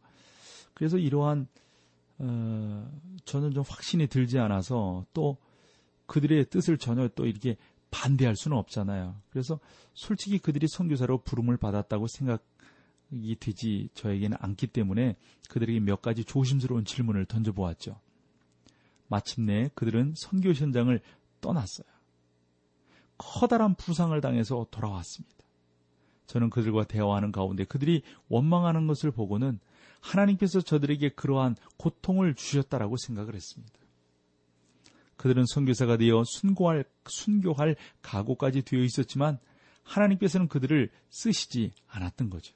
그래서 0.73 0.97
이러한 0.97 1.47
어, 2.17 2.91
저는 3.25 3.51
좀 3.51 3.63
확신이 3.67 4.07
들지 4.07 4.39
않아서 4.39 5.05
또 5.13 5.37
그들의 6.07 6.45
뜻을 6.49 6.79
전혀 6.79 7.09
또 7.09 7.27
이렇게 7.27 7.57
반대할 7.91 8.35
수는 8.35 8.57
없잖아요. 8.57 9.17
그래서 9.29 9.59
솔직히 9.93 10.39
그들이 10.39 10.67
선교사로 10.67 11.19
부름을 11.19 11.57
받았다고 11.57 12.07
생각이 12.07 13.35
되지 13.39 13.89
저에게는 13.93 14.35
않기 14.41 14.65
때문에 14.65 15.15
그들에게 15.47 15.79
몇 15.79 16.01
가지 16.01 16.25
조심스러운 16.25 16.85
질문을 16.85 17.25
던져보았죠. 17.25 17.99
마침내 19.09 19.69
그들은 19.75 20.15
선교 20.17 20.53
현장을 20.53 20.99
떠났어요. 21.39 22.00
커다란 23.21 23.75
부상을 23.75 24.19
당해서 24.19 24.65
돌아왔습니다. 24.71 25.35
저는 26.25 26.49
그들과 26.49 26.85
대화하는 26.85 27.31
가운데 27.31 27.63
그들이 27.63 28.01
원망하는 28.29 28.87
것을 28.87 29.11
보고는 29.11 29.59
하나님께서 29.99 30.61
저들에게 30.61 31.09
그러한 31.09 31.55
고통을 31.77 32.33
주셨다라고 32.33 32.97
생각을 32.97 33.35
했습니다. 33.35 33.73
그들은 35.17 35.45
선교사가 35.45 35.97
되어 35.97 36.23
순교할, 36.25 36.83
순교할 37.05 37.75
각오까지 38.01 38.63
되어 38.63 38.79
있었지만 38.79 39.37
하나님께서는 39.83 40.47
그들을 40.47 40.89
쓰시지 41.09 41.73
않았던 41.87 42.31
거죠. 42.31 42.55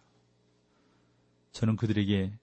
저는 1.51 1.75
그들에게 1.75 2.33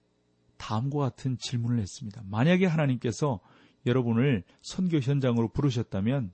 다음과 0.57 0.99
같은 0.99 1.37
질문을 1.37 1.79
했습니다. 1.79 2.21
만약에 2.25 2.65
하나님께서 2.65 3.41
여러분을 3.85 4.43
선교 4.61 4.99
현장으로 4.99 5.49
부르셨다면 5.49 6.31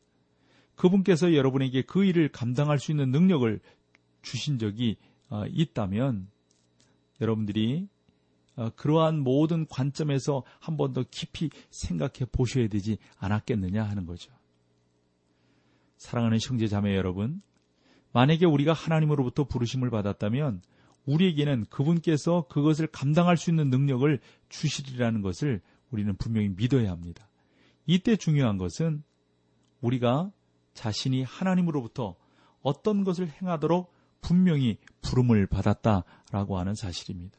그분께서 0.80 1.34
여러분에게 1.34 1.82
그 1.82 2.06
일을 2.06 2.30
감당할 2.30 2.80
수 2.80 2.92
있는 2.92 3.12
능력을 3.12 3.60
주신 4.22 4.58
적이 4.58 4.96
어, 5.30 5.44
있다면 5.46 6.30
여러분들이 7.20 7.90
어, 8.56 8.70
그러한 8.78 9.20
모든 9.20 9.68
관점에서 9.68 10.44
한 10.60 10.78
번 10.78 10.94
더 10.94 11.04
깊이 11.12 11.50
생각해 11.70 12.26
보셔야 12.32 12.70
되지 12.70 12.98
않았겠느냐 13.18 13.84
하는 13.84 14.06
거죠. 14.06 14.32
사랑하는 15.98 16.38
형제 16.42 16.68
자매 16.68 16.96
여러분, 16.96 17.42
만약에 18.14 18.46
우리가 18.46 18.72
하나님으로부터 18.72 19.44
부르심을 19.44 19.90
받았다면 19.90 20.62
우리에게는 21.06 21.66
그분께서 21.70 22.48
그것을 22.48 22.88
감당할 22.88 23.36
수 23.36 23.50
있는 23.50 23.70
능력을 23.70 24.18
주시리라는 24.48 25.22
것을 25.24 25.60
우리는 25.92 26.16
분명히 26.16 26.48
믿어야 26.50 26.90
합니다. 26.90 27.28
이때 27.86 28.16
중요한 28.16 28.58
것은 28.58 29.04
우리가 29.82 30.32
자신이 30.80 31.24
하나님으로부터 31.24 32.16
어떤 32.62 33.04
것을 33.04 33.28
행하도록 33.28 33.94
분명히 34.22 34.78
부름을 35.02 35.46
받았다라고 35.46 36.58
하는 36.58 36.74
사실입니다. 36.74 37.38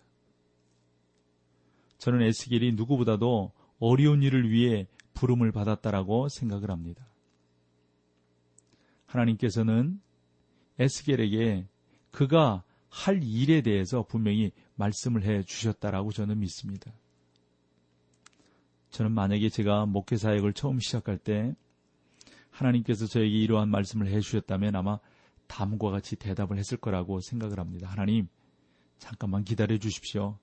저는 1.96 2.20
에스겔이 2.20 2.72
누구보다도 2.72 3.52
어려운 3.78 4.22
일을 4.22 4.50
위해 4.50 4.86
부름을 5.14 5.52
받았다라고 5.52 6.28
생각을 6.28 6.70
합니다. 6.70 7.06
하나님께서는 9.06 10.02
에스겔에게 10.78 11.66
그가 12.10 12.62
할 12.90 13.22
일에 13.22 13.62
대해서 13.62 14.02
분명히 14.02 14.52
말씀을 14.74 15.24
해 15.24 15.42
주셨다라고 15.44 16.12
저는 16.12 16.40
믿습니다. 16.40 16.92
저는 18.90 19.12
만약에 19.12 19.48
제가 19.48 19.86
목회 19.86 20.18
사역을 20.18 20.52
처음 20.52 20.78
시작할 20.78 21.16
때 21.16 21.54
하나님께서 22.60 23.06
저에게 23.06 23.34
이러한 23.38 23.68
말씀을 23.70 24.08
해 24.08 24.20
주셨다면 24.20 24.76
아마 24.76 24.98
다음과 25.46 25.90
같이 25.90 26.16
대답을 26.16 26.58
했을 26.58 26.76
거라고 26.76 27.20
생각을 27.20 27.58
합니다. 27.58 27.88
하나님, 27.88 28.28
잠깐만 28.98 29.44
기다려 29.44 29.78
주십시오. 29.78 30.38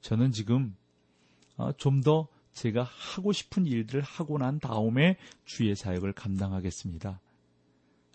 저는 0.00 0.32
지금 0.32 0.76
어, 1.56 1.72
좀더 1.72 2.28
제가 2.52 2.84
하고 2.84 3.32
싶은 3.32 3.66
일들을 3.66 4.02
하고 4.02 4.38
난 4.38 4.60
다음에 4.60 5.16
주의 5.44 5.74
사역을 5.74 6.12
감당하겠습니다. 6.12 7.20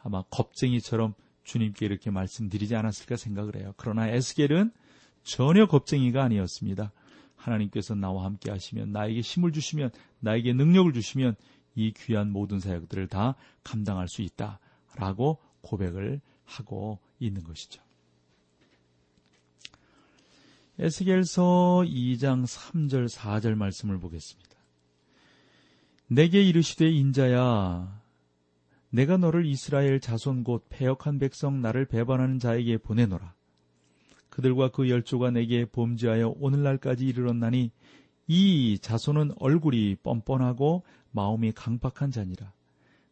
아마 0.02 0.24
겁쟁이처럼 0.30 1.14
주님께 1.44 1.86
이렇게 1.86 2.10
말씀드리지 2.10 2.76
않았을까 2.76 3.18
생각을 3.18 3.58
해요. 3.58 3.74
그러나 3.76 4.08
에스겔은 4.08 4.72
전혀 5.24 5.66
겁쟁이가 5.66 6.24
아니었습니다. 6.24 6.92
하나님께서 7.36 7.96
나와 7.96 8.26
함께 8.26 8.52
하시면 8.52 8.92
나에게 8.92 9.22
힘을 9.22 9.52
주시면 9.52 9.92
나에게 10.20 10.54
능력을 10.54 10.94
주시면 10.94 11.36
이 11.80 11.94
귀한 11.94 12.32
모든 12.32 12.60
사역들을 12.60 13.08
다 13.08 13.36
감당할 13.64 14.08
수 14.10 14.22
있다라고 14.22 15.40
고백을 15.62 16.20
하고 16.44 17.00
있는 17.20 17.44
것이죠. 17.44 17.82
에스겔서 20.78 21.84
2장 21.86 22.46
3절 22.46 23.10
4절 23.10 23.56
말씀을 23.56 24.00
보겠습니다. 24.00 24.50
내게 26.08 26.42
이르시되 26.42 26.90
인자야 26.90 28.02
내가 28.90 29.18
너를 29.18 29.46
이스라엘 29.46 30.00
자손 30.00 30.44
곧 30.44 30.66
패역한 30.70 31.20
백성 31.20 31.62
나를 31.62 31.86
배반하는 31.86 32.40
자에게 32.40 32.78
보내노라. 32.78 33.34
그들과 34.30 34.72
그 34.72 34.90
열조가 34.90 35.32
내게 35.32 35.66
범죄하여 35.66 36.36
오늘날까지 36.40 37.06
이르렀나니 37.06 37.72
이 38.28 38.80
자손은 38.80 39.34
얼굴이 39.40 39.98
뻔뻔하고 40.02 40.84
마음이 41.12 41.52
강박한 41.54 42.12
자니라. 42.12 42.54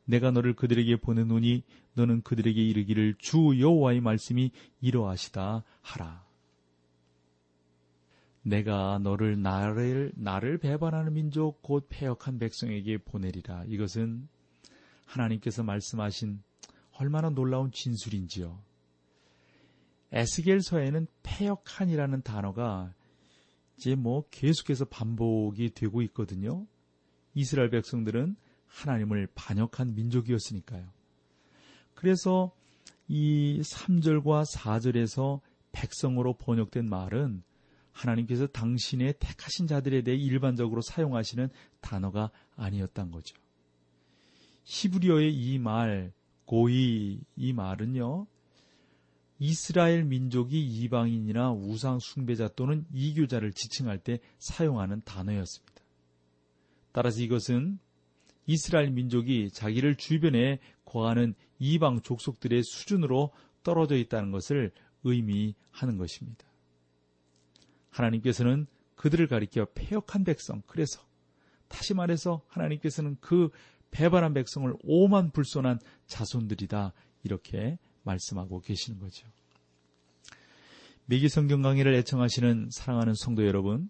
내가 0.06 0.32
너를 0.32 0.54
그들에게 0.54 0.96
보내노니 0.98 1.64
너는 1.94 2.22
그들에게 2.22 2.62
이르기를 2.62 3.16
주 3.18 3.60
여호와의 3.60 4.02
말씀이 4.02 4.52
이러하시다 4.82 5.64
하라. 5.82 6.26
내가 8.42 8.98
너를 9.00 9.42
나를 9.42 10.14
나를 10.16 10.58
배반하는 10.58 11.14
민족 11.14 11.62
곧 11.62 11.88
패역한 11.90 12.40
백성에게 12.40 13.00
보내리라. 13.00 13.66
이것은 13.68 14.30
하나님께서 15.06 15.64
말씀하신 15.64 16.42
얼마나 16.94 17.30
놀라운 17.30 17.72
진술인지요. 17.72 18.58
에스겔서에는 20.14 21.08
패역한이라는 21.24 22.22
단어가 22.22 22.94
이제 23.76 23.96
뭐 23.96 24.24
계속해서 24.32 24.86
반복이 24.86 25.72
되고 25.72 26.02
있거든요. 26.04 26.66
이스라엘 27.38 27.70
백성들은 27.70 28.36
하나님을 28.66 29.28
반역한 29.36 29.94
민족이었으니까요. 29.94 30.88
그래서 31.94 32.52
이 33.08 33.62
3절과 33.64 34.52
4절에서 34.52 35.42
백성으로 35.72 36.34
번역된 36.34 36.90
말은 36.90 37.44
하나님께서 37.92 38.48
당신의 38.48 39.16
택하신 39.20 39.68
자들에 39.68 40.02
대해 40.02 40.18
일반적으로 40.18 40.82
사용하시는 40.82 41.50
단어가 41.80 42.32
아니었던 42.56 43.12
거죠. 43.12 43.36
히브리어의 44.64 45.32
이 45.32 45.60
말, 45.60 46.14
고이, 46.46 47.22
이 47.36 47.54
말은요, 47.54 48.26
이스라엘 49.38 50.04
민족이 50.06 50.60
이방인이나 50.60 51.52
우상 51.52 52.00
숭배자 52.00 52.48
또는 52.56 52.86
이교자를 52.92 53.54
지칭할 53.54 54.00
때 54.00 54.20
사용하는 54.40 55.04
단어였습니다. 55.06 55.77
따라서 56.92 57.22
이것은 57.22 57.80
이스라엘 58.46 58.92
민족이 58.92 59.52
자기를 59.52 59.96
주변에 59.96 60.60
거하는 60.86 61.36
이방 61.60 62.02
족속들의 62.02 62.64
수준으로 62.64 63.32
떨어져 63.64 63.98
있다는 63.98 64.32
것을 64.32 64.72
의미하는 65.04 65.98
것입니다. 65.98 66.46
하나님께서는 67.90 68.68
그들을 68.96 69.28
가리켜 69.28 69.68
폐역한 69.74 70.24
백성, 70.24 70.62
그래서 70.66 71.02
다시 71.68 71.94
말해서 71.94 72.42
하나님께서는 72.48 73.18
그 73.20 73.50
배반한 73.92 74.34
백성을 74.34 74.74
오만 74.84 75.32
불손한 75.32 75.80
자손들이다 76.08 76.94
이렇게 77.24 77.78
말씀하고 78.04 78.62
계시는 78.62 79.00
거죠. 79.00 79.28
미기 81.06 81.30
성경 81.30 81.62
강의를 81.62 81.94
애청하시는 81.96 82.70
사랑하는 82.72 83.14
성도 83.16 83.46
여러분, 83.46 83.90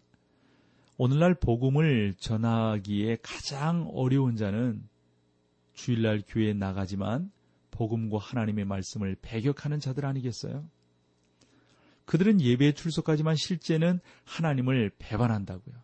오늘날 0.98 1.36
복음을 1.36 2.16
전하기에 2.16 3.18
가장 3.22 3.88
어려운 3.94 4.36
자는 4.36 4.88
주일날 5.74 6.24
교회에 6.28 6.54
나가지만 6.54 7.32
복음과 7.70 8.18
하나님의 8.18 8.66
말씀을 8.66 9.16
배격하는 9.22 9.80
자들 9.80 10.06
아니겠어요? 10.06 10.68
그들은 12.06 12.42
예배에 12.42 12.72
출석하지만 12.72 13.36
실제는 13.36 14.00
하나님을 14.24 14.92
배반한다고요. 14.98 15.76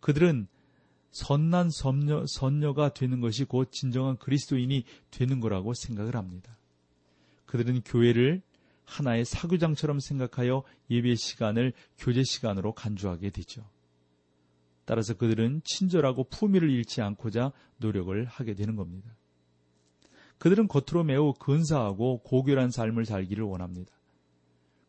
그들은 0.00 0.48
선난 1.12 1.70
선녀, 1.70 2.24
선녀가 2.26 2.92
되는 2.92 3.20
것이 3.20 3.44
곧 3.44 3.70
진정한 3.70 4.16
그리스도인이 4.16 4.84
되는 5.10 5.40
거라고 5.40 5.74
생각을 5.74 6.16
합니다. 6.16 6.56
그들은 7.46 7.82
교회를 7.82 8.42
하나의 8.84 9.24
사교장처럼 9.24 10.00
생각하여 10.00 10.64
예배 10.90 11.14
시간을 11.14 11.72
교제 11.98 12.24
시간으로 12.24 12.72
간주하게 12.72 13.30
되죠. 13.30 13.64
따라서 14.88 15.12
그들은 15.12 15.60
친절하고 15.64 16.24
품위를 16.24 16.70
잃지 16.70 17.02
않고자 17.02 17.52
노력을 17.76 18.24
하게 18.24 18.54
되는 18.54 18.74
겁니다. 18.74 19.14
그들은 20.38 20.66
겉으로 20.66 21.04
매우 21.04 21.34
근사하고 21.34 22.22
고결한 22.22 22.70
삶을 22.70 23.04
살기를 23.04 23.44
원합니다. 23.44 23.92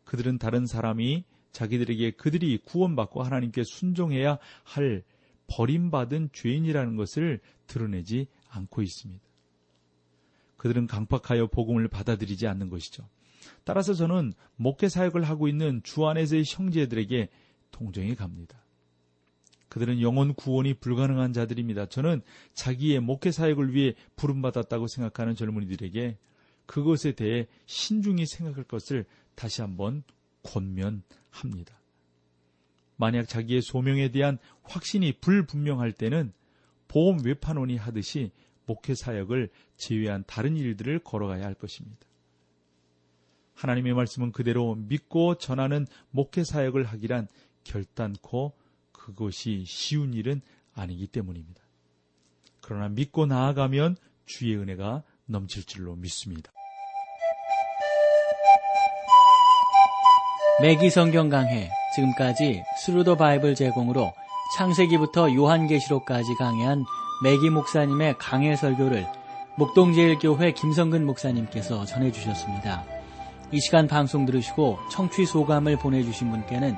그들은 0.06 0.38
다른 0.38 0.66
사람이 0.66 1.26
자기들에게 1.52 2.12
그들이 2.12 2.60
구원받고 2.60 3.24
하나님께 3.24 3.64
순종해야 3.66 4.40
할 4.64 5.04
버림받은 5.48 6.30
죄인이라는 6.32 6.96
것을 6.96 7.42
드러내지 7.68 8.28
않고 8.48 8.82
있습니다. 8.82 9.22
그들은 10.56 10.88
강팍하여 10.88 11.48
복음을 11.48 11.90
받아들이지 11.90 12.48
않는 12.48 12.70
것이죠. 12.70 13.06
따라서 13.66 13.94
저는 13.94 14.32
목회 14.56 14.88
사역을 14.88 15.24
하고 15.24 15.50
있는 15.50 15.82
주 15.84 16.08
안에서의 16.08 16.46
형제들에게 16.48 17.28
동정이 17.72 18.16
갑니다. 18.16 18.64
그들은 19.70 20.02
영혼 20.02 20.34
구원이 20.34 20.76
불가능한 20.76 21.34
자들입니다. 21.34 21.86
저는 21.88 22.22
자기의 22.54 23.00
목회 23.00 23.32
사역을 23.32 23.74
위해 23.74 23.94
부름받았다고 24.16 24.88
생각하는 24.88 25.36
젊은이들에게 25.36 26.18
그것에 26.66 27.14
대해 27.14 27.48
신중히 27.66 28.26
생각할 28.26 28.64
것을 28.64 29.06
다시 29.36 29.62
한번 29.62 30.04
권면합니다. 30.44 31.80
만약 32.98 33.28
자기의 33.28 33.62
소명에 33.62 34.10
대한 34.10 34.38
확신이 34.64 35.14
불분명할 35.14 35.94
때는 35.94 36.34
보험 36.88 37.20
외판원이 37.24 37.78
하듯이 37.78 38.32
목회 38.66 38.94
사역을 38.94 39.50
제외한 39.78 40.24
다른 40.28 40.58
일들을 40.58 41.00
걸어가야 41.00 41.46
할 41.46 41.54
것입니다. 41.54 42.08
하나님의 43.56 43.94
말씀은 43.94 44.32
그대로 44.32 44.76
믿고 44.76 45.36
전하는 45.36 45.86
목회 46.12 46.44
사역을 46.44 46.86
하기란 46.86 47.28
결단코 47.64 48.54
그것이 49.10 49.64
쉬운 49.66 50.14
일은 50.14 50.42
아니기 50.76 51.08
때문입니다. 51.08 51.62
그러나 52.62 52.90
믿고 52.90 53.26
나아가면 53.26 53.98
주의 54.26 54.56
은혜가 54.56 55.04
넘칠 55.26 55.64
줄로 55.64 55.96
믿습니다. 55.96 56.52
맥기 60.62 60.90
성경 60.90 61.30
강해 61.30 61.70
지금까지 61.96 62.64
Thru 62.84 63.02
the 63.02 63.16
Bible 63.16 63.56
제공으로 63.56 64.14
창세기부터 64.58 65.34
요한계시록까지 65.34 66.36
강해한 66.36 66.84
매기 67.24 67.50
목사님의 67.50 68.18
강해 68.18 68.56
설교를 68.56 69.08
목동제일교회 69.58 70.54
김성근 70.54 71.06
목사님께서 71.06 71.86
전해주셨습니다. 71.86 72.86
이 73.52 73.60
시간 73.60 73.88
방송 73.88 74.26
들으시고 74.26 74.80
청취 74.92 75.26
소감을 75.26 75.78
보내주신 75.78 76.30
분께는 76.32 76.78